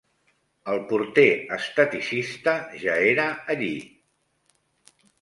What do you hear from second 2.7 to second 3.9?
ja era allí.